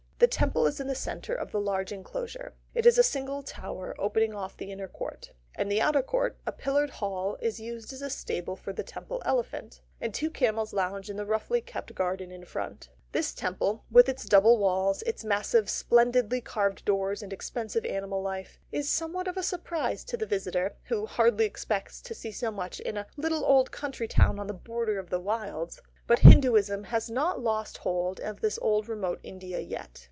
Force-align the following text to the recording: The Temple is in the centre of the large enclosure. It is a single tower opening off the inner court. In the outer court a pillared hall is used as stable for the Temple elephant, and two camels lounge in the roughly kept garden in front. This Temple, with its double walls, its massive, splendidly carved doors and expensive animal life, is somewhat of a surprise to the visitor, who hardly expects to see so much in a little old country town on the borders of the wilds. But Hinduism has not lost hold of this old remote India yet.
The 0.23 0.27
Temple 0.27 0.67
is 0.67 0.79
in 0.79 0.85
the 0.85 0.93
centre 0.93 1.33
of 1.33 1.51
the 1.51 1.59
large 1.59 1.91
enclosure. 1.91 2.53
It 2.75 2.85
is 2.85 2.99
a 2.99 3.03
single 3.03 3.41
tower 3.41 3.95
opening 3.97 4.35
off 4.35 4.55
the 4.55 4.71
inner 4.71 4.87
court. 4.87 5.31
In 5.57 5.67
the 5.67 5.81
outer 5.81 6.03
court 6.03 6.37
a 6.45 6.51
pillared 6.51 6.91
hall 6.91 7.37
is 7.41 7.59
used 7.59 7.91
as 7.91 8.13
stable 8.13 8.55
for 8.55 8.71
the 8.71 8.83
Temple 8.83 9.23
elephant, 9.25 9.81
and 9.99 10.13
two 10.13 10.29
camels 10.29 10.73
lounge 10.73 11.09
in 11.09 11.17
the 11.17 11.25
roughly 11.25 11.59
kept 11.59 11.95
garden 11.95 12.31
in 12.31 12.45
front. 12.45 12.89
This 13.11 13.33
Temple, 13.33 13.83
with 13.89 14.07
its 14.07 14.25
double 14.25 14.59
walls, 14.59 15.01
its 15.07 15.23
massive, 15.25 15.67
splendidly 15.71 16.39
carved 16.39 16.85
doors 16.85 17.23
and 17.23 17.33
expensive 17.33 17.83
animal 17.83 18.21
life, 18.21 18.59
is 18.71 18.87
somewhat 18.87 19.27
of 19.27 19.37
a 19.37 19.43
surprise 19.43 20.03
to 20.03 20.17
the 20.17 20.27
visitor, 20.27 20.75
who 20.83 21.07
hardly 21.07 21.45
expects 21.45 21.99
to 22.03 22.13
see 22.13 22.31
so 22.31 22.51
much 22.51 22.79
in 22.81 22.95
a 22.95 23.07
little 23.17 23.43
old 23.43 23.71
country 23.71 24.07
town 24.07 24.37
on 24.37 24.45
the 24.45 24.53
borders 24.53 24.99
of 24.99 25.09
the 25.09 25.19
wilds. 25.19 25.79
But 26.05 26.19
Hinduism 26.19 26.83
has 26.85 27.09
not 27.09 27.39
lost 27.41 27.79
hold 27.79 28.19
of 28.19 28.41
this 28.41 28.59
old 28.61 28.87
remote 28.87 29.19
India 29.23 29.59
yet. 29.59 29.99